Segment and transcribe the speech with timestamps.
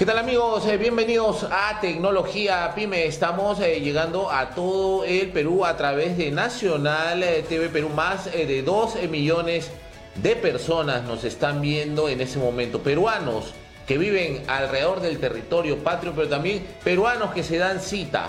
[0.00, 0.66] ¿Qué tal amigos?
[0.66, 3.04] Eh, bienvenidos a Tecnología Pyme.
[3.04, 7.90] Estamos eh, llegando a todo el Perú a través de Nacional eh, TV Perú.
[7.90, 9.70] Más de 2 millones
[10.14, 12.80] de personas nos están viendo en ese momento.
[12.80, 13.52] Peruanos
[13.86, 18.28] que viven alrededor del territorio patrio, pero también peruanos que se dan cita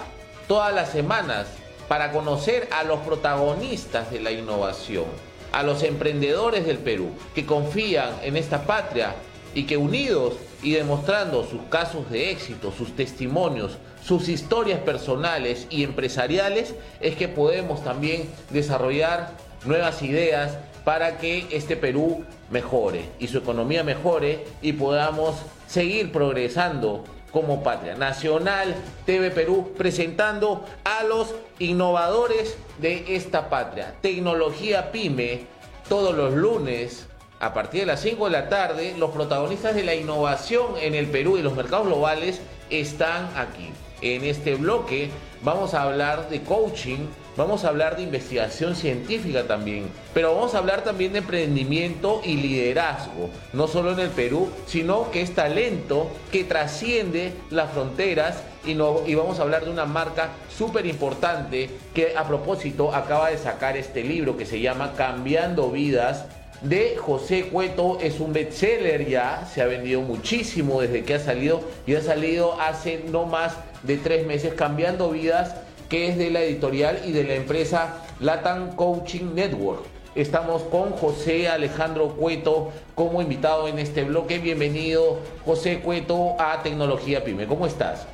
[0.49, 1.47] todas las semanas
[1.87, 5.05] para conocer a los protagonistas de la innovación,
[5.53, 9.15] a los emprendedores del Perú que confían en esta patria
[9.53, 15.83] y que unidos y demostrando sus casos de éxito, sus testimonios, sus historias personales y
[15.83, 19.31] empresariales, es que podemos también desarrollar
[19.65, 25.35] nuevas ideas para que este Perú mejore y su economía mejore y podamos
[25.67, 27.95] seguir progresando como patria.
[27.95, 33.95] Nacional TV Perú presentando a los innovadores de esta patria.
[34.01, 35.45] Tecnología Pyme
[35.87, 37.07] todos los lunes
[37.41, 41.07] a partir de las 5 de la tarde, los protagonistas de la innovación en el
[41.07, 43.71] Perú y los mercados globales están aquí.
[44.01, 45.09] En este bloque
[45.43, 46.99] vamos a hablar de coaching,
[47.35, 52.35] vamos a hablar de investigación científica también, pero vamos a hablar también de emprendimiento y
[52.35, 58.75] liderazgo, no solo en el Perú, sino que es talento que trasciende las fronteras y,
[58.75, 63.39] no, y vamos a hablar de una marca súper importante que a propósito acaba de
[63.39, 66.25] sacar este libro que se llama Cambiando Vidas
[66.61, 71.61] de José Cueto es un bestseller ya, se ha vendido muchísimo desde que ha salido
[71.87, 75.55] y ha salido hace no más de tres meses cambiando vidas,
[75.89, 79.83] que es de la editorial y de la empresa Latam Coaching Network.
[80.13, 84.39] Estamos con José Alejandro Cueto como invitado en este bloque.
[84.39, 87.47] Bienvenido José Cueto a Tecnología Pyme.
[87.47, 88.05] ¿Cómo estás?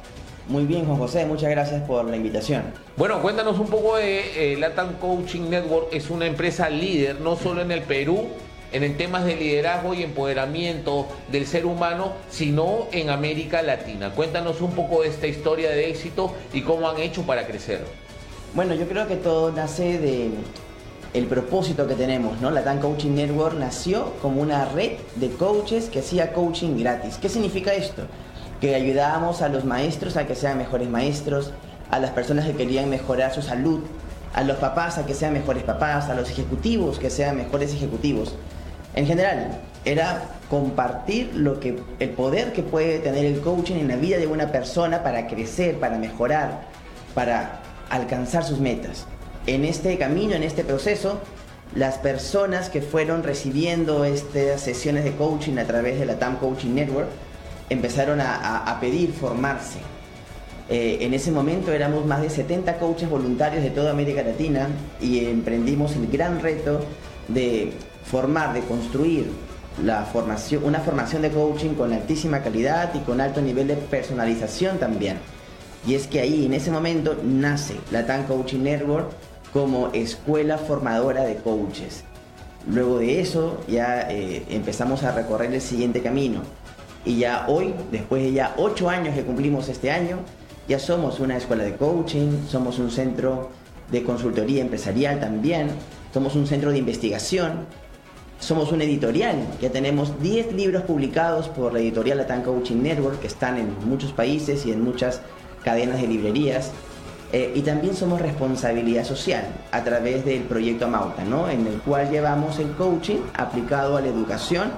[0.50, 2.64] Muy bien, Juan José, muchas gracias por la invitación.
[2.96, 5.90] Bueno, cuéntanos un poco de eh, Latam Coaching Network.
[5.92, 8.28] Es una empresa líder, no solo en el Perú,
[8.72, 14.12] en temas de liderazgo y empoderamiento del ser humano, sino en América Latina.
[14.12, 17.84] Cuéntanos un poco de esta historia de éxito y cómo han hecho para crecer.
[18.54, 20.30] Bueno, yo creo que todo nace de
[21.14, 22.52] el propósito que tenemos, ¿no?
[22.52, 27.18] Latam Coaching Network nació como una red de coaches que hacía coaching gratis.
[27.18, 28.04] ¿Qué significa esto?
[28.62, 31.54] Que ayudábamos a los maestros a que sean mejores maestros,
[31.92, 33.82] a las personas que querían mejorar su salud,
[34.34, 38.36] a los papás a que sean mejores papás, a los ejecutivos que sean mejores ejecutivos.
[38.96, 43.96] En general, era compartir lo que, el poder que puede tener el coaching en la
[43.96, 46.62] vida de una persona para crecer, para mejorar,
[47.14, 49.06] para alcanzar sus metas.
[49.46, 51.20] En este camino, en este proceso,
[51.76, 56.74] las personas que fueron recibiendo estas sesiones de coaching a través de la TAM Coaching
[56.74, 57.08] Network
[57.70, 59.80] empezaron a, pedir formarse.
[60.70, 64.68] Eh, en ese momento éramos más de 70 coaches voluntarios de toda América Latina
[65.02, 66.82] y emprendimos el gran reto
[67.30, 67.72] de
[68.04, 69.32] formar, de construir
[69.84, 74.78] la formación, una formación de coaching con altísima calidad y con alto nivel de personalización
[74.78, 75.18] también.
[75.86, 79.10] Y es que ahí, en ese momento, nace la TAN Coaching Network
[79.54, 82.04] como escuela formadora de coaches.
[82.70, 86.42] Luego de eso ya eh, empezamos a recorrer el siguiente camino
[87.08, 90.18] y ya hoy, después de ya ocho años que cumplimos este año,
[90.68, 93.50] ya somos una escuela de coaching, somos un centro
[93.90, 95.70] de consultoría empresarial también,
[96.14, 97.66] somos un centro de investigación,
[98.40, 103.28] somos una editorial, ya tenemos 10 libros publicados por la editorial Latam Coaching Network que
[103.28, 105.22] están en muchos países y en muchas
[105.64, 106.72] cadenas de librerías.
[107.32, 111.50] Eh, y también somos responsabilidad social a través del proyecto Amauta, ¿no?
[111.50, 114.72] en el cual llevamos el coaching aplicado a la educación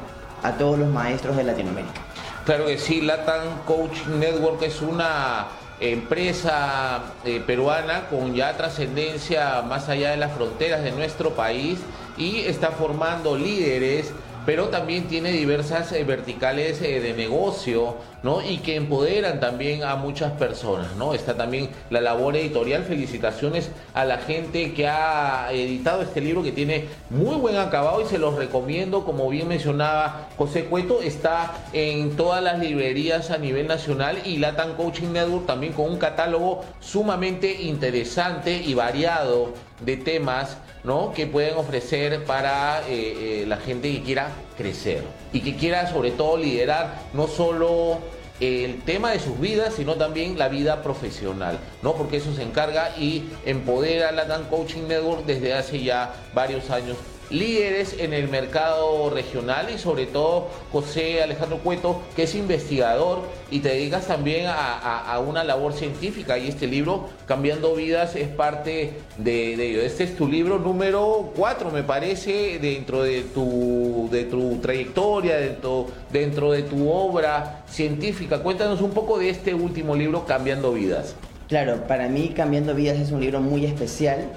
[0.43, 2.08] a todos los maestros de Latinoamérica.
[2.49, 5.49] Claro que sí, Latam Coaching Network es una
[5.79, 11.77] empresa eh, peruana con ya trascendencia más allá de las fronteras de nuestro país
[12.17, 14.11] y está formando líderes
[14.49, 18.41] pero también tiene diversas eh, verticales eh, de negocio, ¿no?
[18.41, 21.13] Y que empoderan también a muchas personas, ¿no?
[21.13, 22.83] Está también la labor editorial.
[22.83, 28.05] Felicitaciones a la gente que ha editado este libro que tiene muy buen acabado y
[28.05, 33.67] se los recomiendo, como bien mencionaba José Cueto, está en todas las librerías a nivel
[33.67, 40.57] nacional y Latam Coaching Network también con un catálogo sumamente interesante y variado de temas
[40.83, 41.13] ¿no?
[41.13, 45.03] que pueden ofrecer para eh, eh, la gente que quiera crecer
[45.33, 47.99] y que quiera sobre todo liderar no solo
[48.39, 51.95] el tema de sus vidas, sino también la vida profesional, ¿no?
[51.95, 56.95] Porque eso se encarga y empodera la Dan Coaching Network desde hace ya varios años
[57.29, 63.21] líderes en el mercado regional y sobre todo José Alejandro Cueto, que es investigador
[63.51, 68.93] y te dedicas también a, una labor científica y este libro, Cambiando Vidas, es parte
[69.17, 69.81] de, ello.
[69.81, 75.87] Este es tu libro número 4, me parece, dentro de tu, de tu trayectoria, dentro,
[76.11, 78.39] dentro de tu obra científica.
[78.39, 81.15] Cuéntanos un poco de este último libro, Cambiando Vidas.
[81.47, 84.31] Claro, para mí Cambiando Vidas es un libro muy especial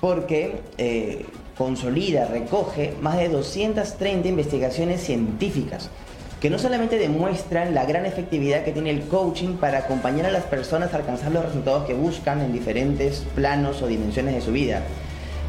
[0.00, 1.24] porque eh,
[1.58, 5.90] consolida, recoge más de 230 investigaciones científicas
[6.40, 10.44] que no solamente demuestran la gran efectividad que tiene el coaching para acompañar a las
[10.44, 14.82] personas a alcanzar los resultados que buscan en diferentes planos o dimensiones de su vida,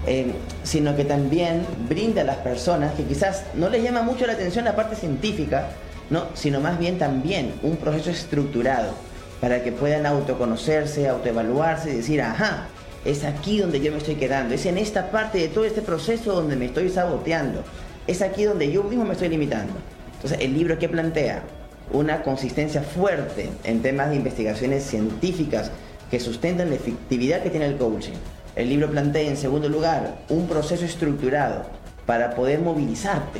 [0.07, 0.31] eh,
[0.63, 4.65] sino que también brinda a las personas que quizás no les llama mucho la atención
[4.65, 5.69] la parte científica,
[6.09, 6.23] ¿no?
[6.33, 8.93] sino más bien también un proceso estructurado
[9.39, 12.67] para que puedan autoconocerse, autoevaluarse y decir, ajá,
[13.05, 16.33] es aquí donde yo me estoy quedando, es en esta parte de todo este proceso
[16.33, 17.63] donde me estoy saboteando,
[18.07, 19.73] es aquí donde yo mismo me estoy limitando.
[20.15, 21.43] Entonces, el libro que plantea
[21.91, 25.71] una consistencia fuerte en temas de investigaciones científicas
[26.11, 28.13] que sustentan la efectividad que tiene el coaching.
[28.55, 31.65] El libro plantea, en segundo lugar, un proceso estructurado
[32.05, 33.39] para poder movilizarte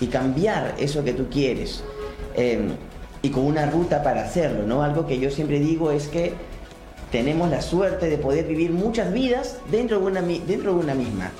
[0.00, 1.82] y cambiar eso que tú quieres.
[2.34, 2.72] Em,
[3.22, 4.82] y con una ruta para hacerlo, ¿no?
[4.82, 6.34] Algo que yo siempre digo es que
[7.10, 11.30] tenemos la suerte de poder vivir muchas vidas dentro de una, dentro de una misma.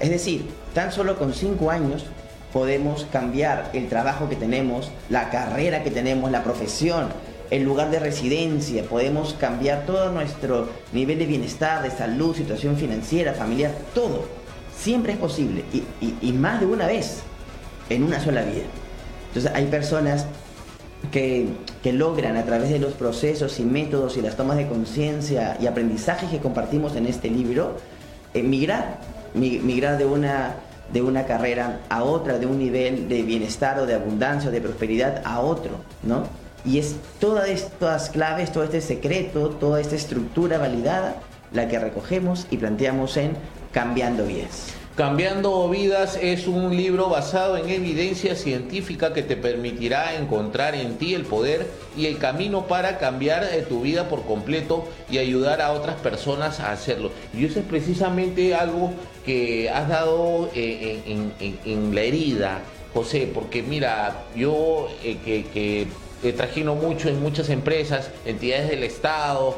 [0.00, 2.04] Es decir, tan solo con cinco años
[2.52, 7.08] podemos cambiar el trabajo que tenemos, la carrera que tenemos, la profesión,
[7.50, 13.32] el lugar de residencia, podemos cambiar todo nuestro nivel de bienestar, de salud, situación financiera,
[13.32, 14.26] familiar, todo.
[14.76, 17.20] Siempre es posible y, y más de una vez
[17.88, 18.64] en una sola vida.
[19.28, 20.26] Entonces hay personas
[21.10, 21.48] que,
[21.92, 26.28] logran a través de los procesos y métodos y las tomas de conciencia y aprendizajes
[26.28, 27.78] que compartimos en este libro,
[28.34, 28.98] emigrar,
[29.32, 30.56] migrar de una,
[30.92, 34.60] de una carrera a otra, de un nivel de bienestar o de abundancia o de
[34.60, 35.70] prosperidad a otro,
[36.02, 36.24] ¿no?
[36.64, 41.22] Y es todas estas claves, todo este secreto, toda esta estructura validada
[41.52, 43.32] la que recogemos y planteamos en
[43.72, 44.77] Cambiando Vidas.
[44.98, 51.14] Cambiando vidas es un libro basado en evidencia científica que te permitirá encontrar en ti
[51.14, 55.70] el poder y el camino para cambiar eh, tu vida por completo y ayudar a
[55.70, 57.12] otras personas a hacerlo.
[57.32, 58.90] Y eso es precisamente algo
[59.24, 61.00] que has dado eh,
[61.64, 62.58] en, la herida,
[62.92, 65.86] José, porque mira, yo eh, que,
[66.22, 69.56] que trajino mucho en muchas empresas, entidades del Estado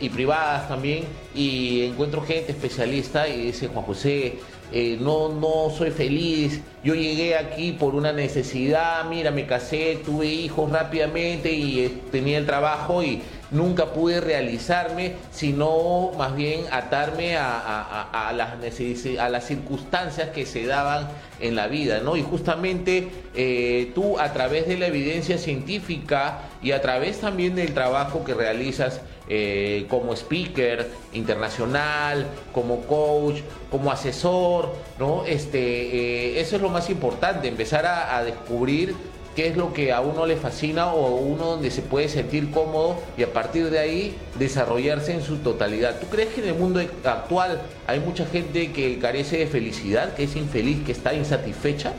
[0.00, 1.02] y privadas también,
[1.34, 4.38] y encuentro gente especialista y dice, Juan José,
[4.72, 10.26] eh, no, no soy feliz, yo llegué aquí por una necesidad, mira, me casé, tuve
[10.26, 17.36] hijos rápidamente y eh, tenía el trabajo y nunca pude realizarme, sino más bien atarme
[17.36, 18.50] a, las,
[19.18, 21.08] a las circunstancias que se daban
[21.40, 22.16] en la vida, ¿no?
[22.16, 27.74] Y justamente eh, tú a través de la evidencia científica y a través también del
[27.74, 29.00] trabajo que realizas,
[29.30, 33.40] eh, como speaker internacional, como coach,
[33.70, 35.24] como asesor, ¿no?
[35.26, 38.94] Este, eh, eso es lo más importante, empezar a, descubrir
[39.38, 42.96] qué es lo que a uno le fascina o uno donde se puede sentir cómodo
[43.16, 46.00] y a partir de ahí desarrollarse en su totalidad.
[46.00, 50.24] ¿Tú crees que en el mundo actual hay mucha gente que carece de felicidad, que
[50.24, 51.92] es infeliz, que está insatisfecha?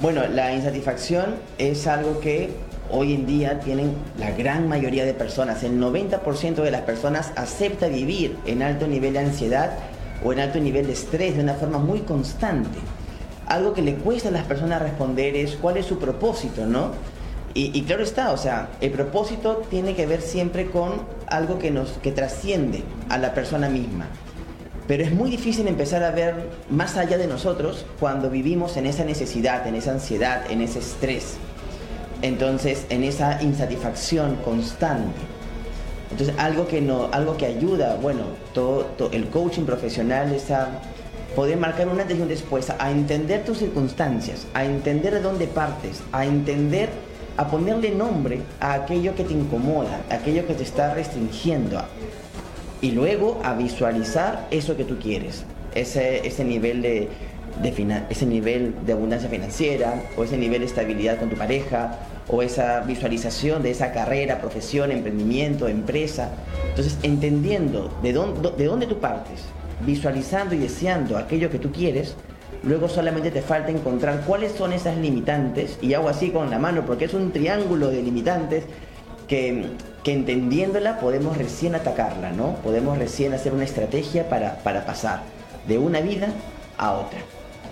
[0.00, 2.50] Bueno, la insatisfacción es algo que
[2.90, 7.86] hoy en día tienen la gran mayoría de personas, el 90% de las personas acepta
[7.86, 9.78] vivir en alto nivel de ansiedad
[10.24, 12.80] o en alto nivel de estrés de una forma muy constante.
[13.46, 16.92] Algo que le cuesta a las personas responder es cuál es su propósito, ¿no?
[17.58, 20.92] Y, claro está, o sea, el propósito tiene que ver siempre con
[21.26, 24.08] algo que nos que trasciende a la persona misma.
[24.86, 29.04] Pero es muy difícil empezar a ver más allá de nosotros cuando vivimos en esa
[29.04, 31.38] necesidad, en esa ansiedad, en ese estrés.
[32.20, 35.18] Entonces, en esa insatisfacción constante.
[36.10, 40.68] Entonces, algo que, no, algo que ayuda, bueno, todo, el coaching profesional es a
[41.36, 45.46] poder marcar un antes y un después, a entender tus circunstancias, a entender de dónde
[45.46, 46.88] partes, a entender,
[47.36, 51.78] a ponerle nombre a aquello que te incomoda, a aquello que te está restringiendo.
[52.80, 57.10] Y luego a visualizar eso que tú quieres, ese, ese nivel de,
[58.08, 62.80] ese nivel de abundancia financiera o ese nivel de estabilidad con tu pareja o esa
[62.80, 66.30] visualización de esa carrera, profesión, emprendimiento, empresa.
[66.70, 69.44] Entonces, entendiendo de dónde, de dónde tú partes,
[69.84, 72.14] visualizando y deseando aquello que tú quieres,
[72.62, 76.84] luego solamente te falta encontrar cuáles son esas limitantes, y hago así con la mano
[76.86, 78.64] porque es un triángulo de limitantes
[79.28, 79.66] que,
[80.02, 82.54] que entendiéndola podemos recién atacarla, ¿no?
[82.56, 85.22] Podemos recién hacer una estrategia para, para pasar
[85.66, 86.28] de una vida
[86.78, 87.18] a otra.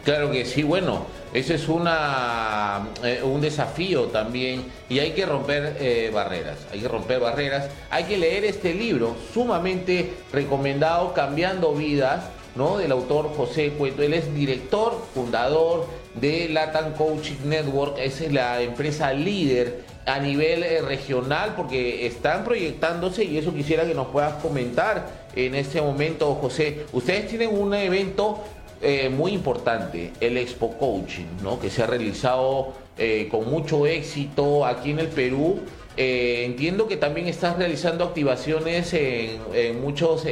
[0.04, 5.78] Claro que sí, bueno, ese es una, eh, un desafío también y hay que romper
[5.80, 12.24] eh, barreras, hay que romper barreras, hay que leer este libro sumamente recomendado, Cambiando Vidas,
[12.54, 12.76] ¿no?
[12.76, 19.10] Del autor José Cueto, él es director, fundador de Latin Coaching Network, es la empresa
[19.14, 25.24] líder a nivel eh, regional porque están proyectándose y eso quisiera que nos puedas comentar
[25.34, 26.84] en este momento, José.
[26.92, 28.44] Ustedes tienen un evento
[28.84, 31.58] eh, muy importante, el Expo Coaching, ¿no?
[31.58, 35.60] que se ha realizado eh, con mucho éxito aquí en el Perú.
[35.96, 40.24] entiendo que también estás realizando activaciones en, muchos,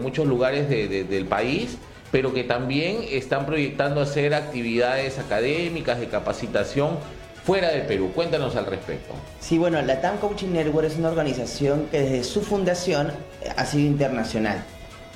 [0.00, 1.78] muchos lugares del país
[2.12, 6.98] pero que también están proyectando hacer actividades académicas de capacitación
[7.44, 8.10] fuera del Perú.
[8.14, 9.14] Cuéntanos al respecto.
[9.40, 13.08] Sí, bueno, la TAM Coaching Network es una organización que desde su fundación
[13.42, 14.64] eh, ha sido internacional.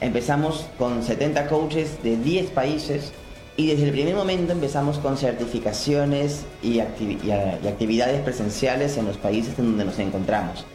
[0.00, 3.12] Empezamos con 70 coaches de 10 países
[3.56, 9.66] y desde el primer momento empezamos con certificaciones y, actividades presenciales en los países en
[9.66, 10.66] donde nos encontramos.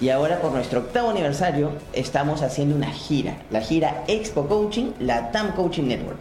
[0.00, 5.32] Y ahora por nuestro octavo aniversario estamos haciendo una gira, la gira Expo Coaching, la
[5.32, 6.18] TAM Coaching Network.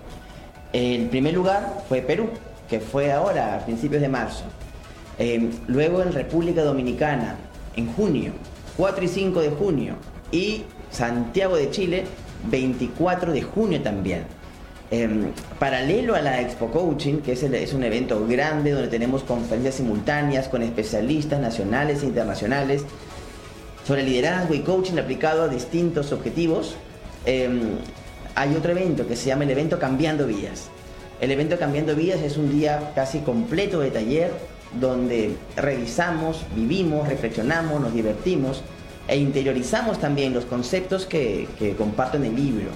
[0.72, 2.30] El primer lugar fue Perú,
[2.70, 4.46] que fue ahora a principios de marzo.
[5.20, 7.36] Em, luego en República Dominicana,
[7.75, 8.32] en junio,
[8.77, 9.96] 4 y 5 de junio.
[10.32, 12.06] Y Santiago de Chile,
[12.46, 14.24] 24 de junio también.
[14.89, 19.75] Em, paralelo a la Expo Coaching, que es, es, un evento grande donde tenemos conferencias
[19.75, 22.86] simultáneas con especialistas nacionales e internacionales
[23.86, 26.75] sobre liderazgo y coaching aplicado a distintos objetivos,
[27.25, 27.77] em,
[28.36, 30.70] hay otro evento que se llama el evento Cambiando Vías.
[31.20, 34.32] El evento Cambiando Vías es un día casi completo de taller
[34.79, 38.62] donde revisamos, vivimos, reflexionamos, nos divertimos
[39.08, 42.70] e interiorizamos también los conceptos que, que comparto en el libro.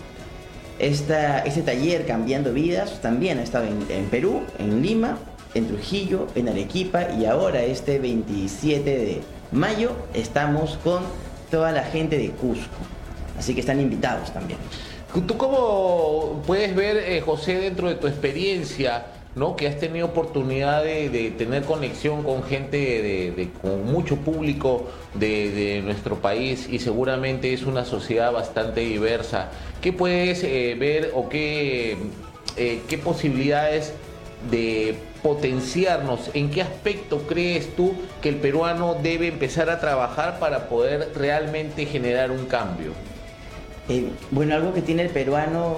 [0.80, 5.20] Esta, este taller Cambiando Vidas también ha estado en, Perú, en Lima,
[5.54, 9.22] en Trujillo, en Arequipa y ahora este 27 de
[9.52, 11.04] mayo estamos con
[11.52, 12.80] toda la gente de Cusco.
[13.38, 14.58] Así que están invitados también.
[15.28, 19.56] ¿Tú cómo puedes ver, eh, José, dentro de tu experiencia, ¿no?
[19.56, 26.18] que has tenido oportunidad de, tener conexión con gente, de, con mucho público de, nuestro
[26.18, 29.52] país y seguramente es una sociedad bastante diversa.
[29.82, 31.98] ¿Qué puedes eh, ver o qué,
[32.58, 33.94] eh, qué posibilidades
[34.50, 36.32] de potenciarnos?
[36.34, 41.86] ¿En qué aspecto crees tú que el peruano debe empezar a trabajar para poder realmente
[41.86, 42.92] generar un cambio?
[43.90, 45.78] Eh, bueno, algo que tiene el peruano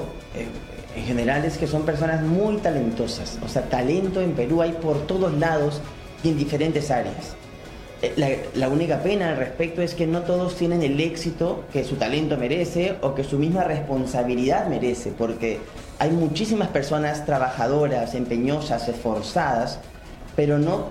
[0.96, 3.40] en general es que son personas muy talentosas.
[3.44, 5.82] O sea, talento en Perú hay por todos lados
[6.24, 7.36] y en diferentes áreas.
[8.02, 11.96] Eh, la, única pena al respecto es que no todos tienen el éxito que su
[11.96, 15.60] talento merece o que su misma responsabilidad merece, porque
[16.00, 19.80] hay muchísimas personas trabajadoras, empeñosas, esforzadas,
[20.36, 20.90] pero no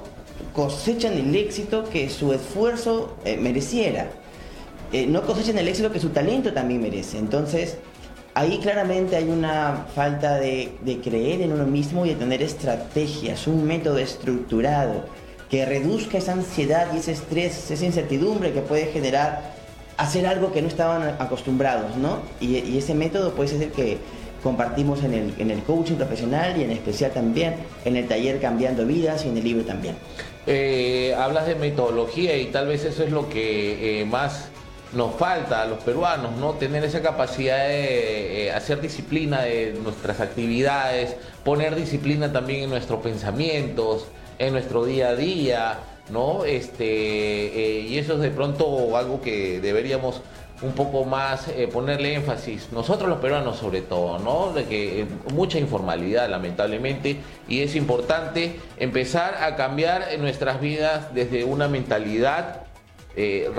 [0.54, 4.08] cosechan el éxito que su esfuerzo eh, mereciera.
[4.90, 7.18] Eh, no cosechan el éxito que su talento también merece.
[7.18, 7.76] Entonces,
[8.34, 10.72] ahí claramente hay una falta de,
[11.02, 15.04] creer en uno mismo y de tener estrategias, un método estructurado
[15.50, 19.52] que reduzca esa ansiedad y ese estrés, esa incertidumbre que puede generar
[19.98, 22.20] hacer algo que no estaban acostumbrados, ¿no?
[22.40, 23.98] Y, ese método puede ser el que
[24.42, 29.28] compartimos en el, coaching profesional y en especial también en el taller Cambiando Vidas y
[29.28, 29.94] en el libro también.
[30.46, 34.48] Eh, hablas de metodología y tal vez eso es lo que eh, más
[34.94, 36.52] nos falta a los peruanos, ¿no?
[36.52, 43.00] Tener esa capacidad de eh, hacer disciplina de nuestras actividades, poner disciplina también en nuestros
[43.00, 44.06] pensamientos,
[44.38, 45.78] en nuestro día a día,
[46.10, 46.44] ¿no?
[46.44, 50.20] Este, eh, y eso es de pronto algo que deberíamos
[50.60, 54.52] un poco más eh, ponerle énfasis, nosotros los peruanos sobre todo, ¿no?
[54.52, 57.16] De que mucha informalidad lamentablemente
[57.48, 62.62] y es importante empezar a cambiar nuestras vidas desde una mentalidad
[63.16, 63.50] eh,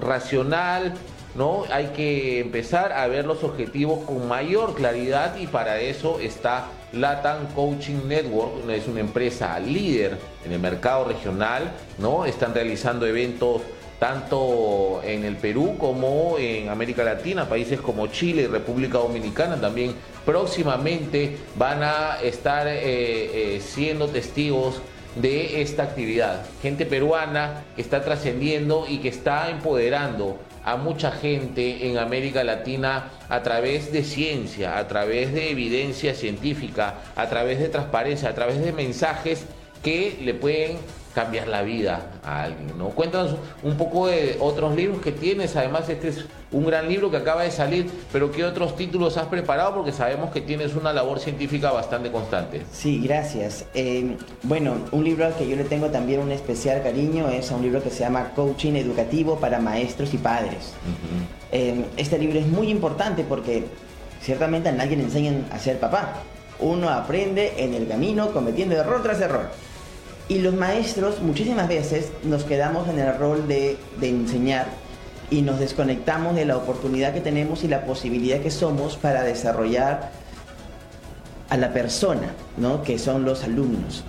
[0.00, 0.94] racional,
[1.34, 1.64] ¿no?
[1.70, 7.46] Hay que empezar a ver los objetivos con mayor claridad y para eso está Latam
[7.54, 12.24] Coaching Network, es una empresa líder en el mercado regional, ¿no?
[12.24, 13.62] Están realizando eventos
[13.98, 19.94] tanto en el Perú como en América Latina, países como Chile y República Dominicana también
[20.24, 24.82] próximamente van a estar eh, eh, siendo testigos
[25.16, 26.44] de esta actividad.
[26.62, 33.10] Gente peruana que está trascendiendo y que está empoderando a mucha gente en América Latina
[33.28, 38.62] a través de ciencia, a través de evidencia científica, a través de transparencia, a través
[38.62, 39.44] de mensajes
[39.82, 40.78] que le pueden
[41.16, 42.90] cambiar la vida a alguien, ¿no?
[42.90, 47.16] Cuéntanos un poco de otros libros que tienes, además este es un gran libro que
[47.16, 49.74] acaba de salir, pero ¿qué otros títulos has preparado?
[49.74, 52.66] Porque sabemos que tienes una labor científica bastante constante.
[52.70, 53.64] Sí, gracias.
[53.72, 57.62] Eh, bueno, un libro al que yo le tengo también un especial cariño es un
[57.62, 60.74] libro que se llama Coaching Educativo para Maestros y Padres.
[61.50, 63.64] Eh, este libro es muy importante porque
[64.20, 66.16] ciertamente a nadie le enseñan a ser papá.
[66.60, 69.48] Uno aprende en el camino cometiendo error tras error.
[70.28, 74.66] Y los maestros muchísimas veces nos quedamos en el rol de, enseñar
[75.30, 80.10] y nos desconectamos de la oportunidad que tenemos y la posibilidad que somos para desarrollar
[81.48, 82.82] a la persona, ¿no?
[82.82, 84.02] que son los alumnos.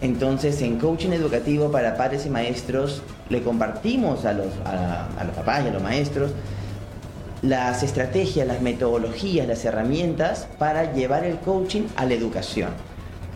[0.00, 5.64] Entonces, en coaching educativo para padres y maestros, le compartimos a los, a los papás
[5.64, 6.32] y a los maestros
[7.42, 12.70] las estrategias, las metodologías, las herramientas para llevar el coaching a la educación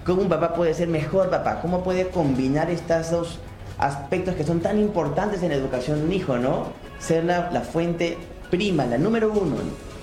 [0.08, 3.38] cómo un papá puede ser mejor papá, cómo puede combinar estos dos
[3.78, 6.68] aspectos que son tan importantes en la educación de un hijo, ¿no?
[6.98, 8.16] Ser la, fuente
[8.50, 9.56] prima, la número uno,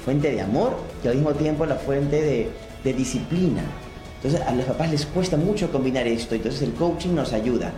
[0.05, 3.63] fuente de amor y al mismo tiempo la fuente de, disciplina.
[4.17, 7.71] Entonces a los papás les cuesta mucho combinar esto, entonces el coaching nos ayuda.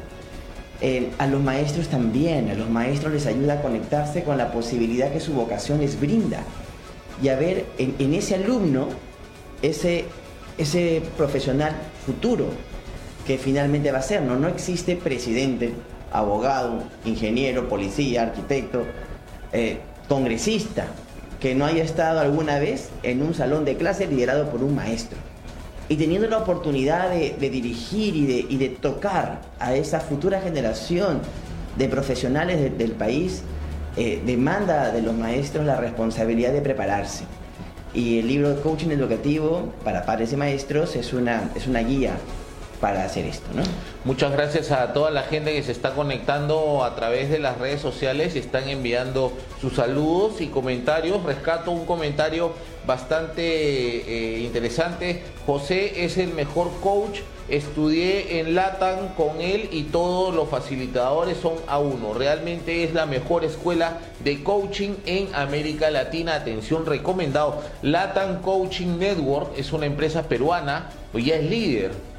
[1.17, 5.21] A los maestros también, a los maestros les ayuda a conectarse con la posibilidad que
[5.21, 6.41] su vocación les brinda
[7.23, 8.89] y a ver en, ese alumno
[9.61, 10.03] ese
[11.15, 11.73] profesional
[12.07, 12.45] futuro
[13.27, 14.21] que finalmente va a ser.
[14.21, 15.73] No, no existe presidente,
[16.11, 18.85] abogado, ingeniero, policía, arquitecto,
[19.51, 20.87] eh, congresista
[21.41, 25.17] que no haya estado alguna vez en un salón de clase liderado por un maestro.
[25.89, 31.19] Y teniendo la oportunidad de, dirigir y de, tocar a esa futura generación
[31.77, 33.43] de profesionales del país,
[33.97, 37.25] eh, demanda de los maestros la responsabilidad de prepararse.
[37.93, 42.17] Y el libro de coaching educativo para padres y maestros es una, es una guía
[42.79, 43.63] para hacer esto, ¿no?
[44.05, 47.81] Muchas gracias a toda la gente que se está conectando a través de las redes
[47.81, 51.23] sociales y están enviando sus saludos y comentarios.
[51.23, 52.53] Rescato un comentario
[52.85, 55.23] bastante eh, interesante.
[55.45, 57.19] José es el mejor coach.
[57.49, 62.13] Estudié en LATAM con él y todos los facilitadores son a uno.
[62.13, 66.35] Realmente es la mejor escuela de coaching en América Latina.
[66.35, 67.61] Atención, recomendado.
[67.81, 72.16] LATAM Coaching Network es una empresa peruana, pues ya es líder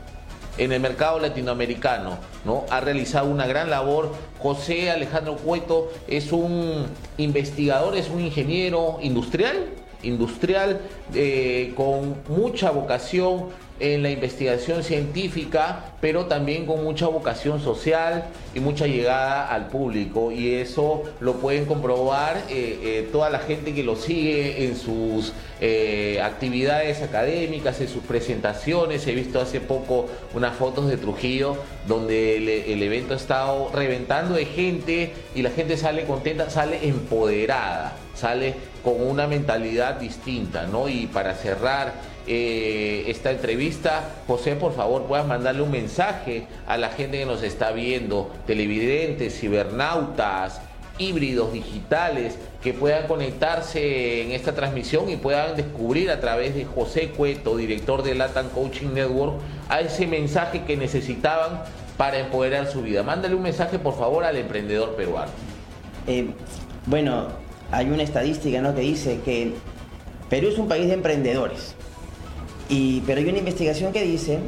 [0.58, 2.64] en el mercado latinoamericano, ¿no?
[2.70, 4.12] Ha realizado una gran labor.
[4.38, 6.86] José Alejandro Cueto es un
[7.16, 9.66] investigador, es un ingeniero industrial,
[10.02, 10.80] industrial
[11.14, 13.46] eh, con mucha vocación
[13.80, 20.32] en la investigación científica, pero también con mucha vocación social y mucha llegada al público.
[20.32, 25.32] Y eso lo pueden comprobar eh, eh, toda la gente que lo sigue en sus
[25.60, 29.06] eh, actividades académicas, en sus presentaciones.
[29.06, 34.34] He visto hace poco unas fotos de Trujillo donde el, el evento ha estado reventando
[34.34, 40.88] de gente y la gente sale contenta, sale empoderada, sale con una mentalidad distinta, ¿no?
[40.88, 41.92] Y para cerrar,
[42.30, 44.04] eh, esta entrevista.
[44.26, 49.40] José, por favor, puedas mandarle un mensaje a la gente que nos está viendo, televidentes,
[49.40, 50.60] cibernautas,
[50.98, 57.08] híbridos digitales, que puedan conectarse en esta transmisión y puedan descubrir a través de José
[57.16, 59.36] Cueto, director de Latam Coaching Network,
[59.70, 61.62] a ese mensaje que necesitaban
[61.96, 63.02] para empoderar su vida.
[63.02, 65.32] Mándale un mensaje, por favor, al emprendedor peruano.
[66.06, 66.26] Eh,
[66.84, 67.28] bueno,
[67.70, 68.74] hay una estadística ¿no?
[68.74, 69.54] que dice que
[70.28, 71.74] Perú es un país de emprendedores
[72.68, 74.38] pero hay una investigación que dice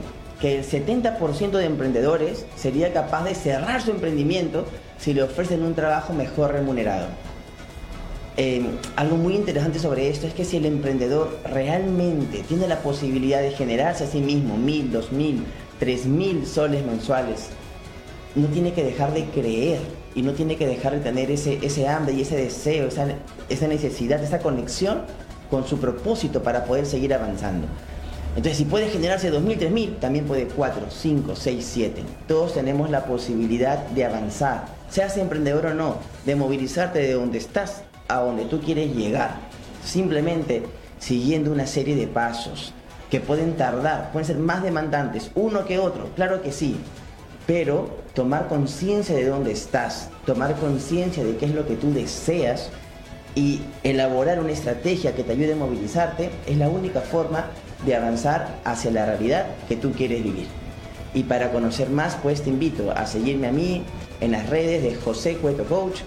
[0.41, 4.67] que el 70% de emprendedores sería capaz de cerrar su emprendimiento
[4.99, 7.09] si le ofrecen un trabajo mejor remunerado.
[8.37, 13.43] Em, algo muy interesante sobre esto es que si el emprendedor realmente tiene la posibilidad
[13.43, 15.45] de generarse a sí mismo mil, dos mil,
[15.79, 17.49] tres mil soles mensuales,
[18.35, 19.81] no tiene que dejar de creer
[20.15, 23.09] y no tiene que dejar de tener ese, ese hambre y ese deseo, esa,
[23.49, 25.03] esa necesidad, esa conexión
[25.51, 27.67] con su propósito para poder seguir avanzando.
[28.37, 32.03] Entonces, si puede generarse 2.000, 3.000, también puede 4, 5, 6, 7.
[32.29, 37.83] Todos tenemos la posibilidad de avanzar, seas emprendedor o no, de movilizarte de donde estás
[38.09, 39.35] a donde tú quieres llegar.
[39.85, 40.63] Simplemente
[41.01, 42.73] siguiendo una serie de pasos
[43.11, 46.77] que pueden tardar, pueden ser más demandantes uno que otro, claro que sí,
[47.47, 52.71] pero tomar conciencia de dónde estás, tomar conciencia de qué es lo que tú deseas
[53.35, 57.47] y elaborar una estrategia que te ayude a movilizarte es la única forma
[57.85, 60.47] de avanzar hacia la realidad que tú quieres vivir.
[61.15, 63.83] Y para conocer más, pues te invito a seguirme a mí
[64.21, 66.01] en las redes de José Cueto Coach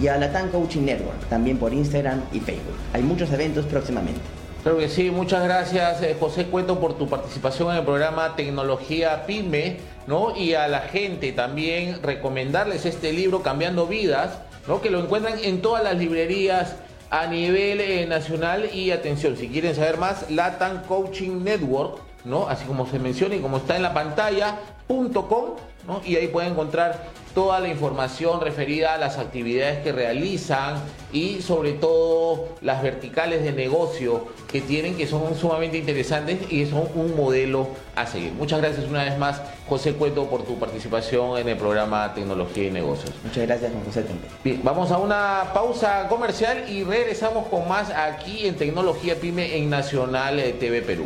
[0.00, 2.76] y a Latam Coaching Network, también por Instagram y Facebook.
[2.92, 4.20] Hay muchos eventos próximamente.
[4.62, 9.24] Claro que sí, muchas gracias eh, José Cueto por tu participación en el programa Tecnología
[9.24, 10.36] PYME ¿no?
[10.36, 14.80] Y a la gente también recomendarles este libro Cambiando Vidas, ¿no?
[14.80, 16.74] Que lo encuentran en todas las librerías
[17.10, 22.48] a nivel eh, nacional y atención, si quieren saber más, Latam Coaching Network, ¿no?
[22.48, 24.58] Así como se menciona y como está en la pantalla,
[24.90, 25.50] .com,
[25.86, 26.02] ¿no?
[26.04, 31.72] Y ahí pueden encontrar toda la información referida a las actividades que realizan y sobre
[31.72, 37.68] todo las verticales de negocio que tienen que son sumamente interesantes y son un modelo
[37.94, 38.32] a seguir.
[38.32, 42.70] Muchas gracias una vez más, José Cueto, por tu participación en el programa Tecnología y
[42.70, 43.12] Negocios.
[43.22, 44.04] Muchas gracias, José.
[44.42, 49.70] Bien, vamos a una pausa comercial y regresamos con más aquí en Tecnología Pyme en
[49.70, 51.04] Nacional TV Perú.